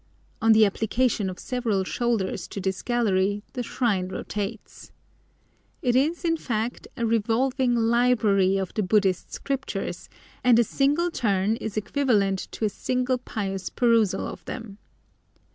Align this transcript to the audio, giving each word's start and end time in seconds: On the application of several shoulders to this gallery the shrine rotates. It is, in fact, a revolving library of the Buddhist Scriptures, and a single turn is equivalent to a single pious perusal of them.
On 0.41 0.51
the 0.53 0.65
application 0.65 1.29
of 1.29 1.37
several 1.37 1.83
shoulders 1.83 2.47
to 2.47 2.59
this 2.59 2.81
gallery 2.81 3.43
the 3.53 3.61
shrine 3.61 4.07
rotates. 4.07 4.91
It 5.83 5.95
is, 5.95 6.25
in 6.25 6.37
fact, 6.37 6.87
a 6.97 7.05
revolving 7.05 7.75
library 7.75 8.57
of 8.57 8.73
the 8.73 8.81
Buddhist 8.81 9.31
Scriptures, 9.31 10.09
and 10.43 10.57
a 10.57 10.63
single 10.63 11.11
turn 11.11 11.55
is 11.57 11.77
equivalent 11.77 12.39
to 12.53 12.65
a 12.65 12.69
single 12.69 13.19
pious 13.19 13.69
perusal 13.69 14.25
of 14.25 14.43
them. 14.45 14.79